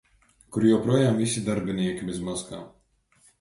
Kur 0.55 0.63
joprojām 0.67 1.19
visi 1.19 1.43
darbinieki 1.51 2.09
bez 2.09 2.19
maskām. 2.31 2.65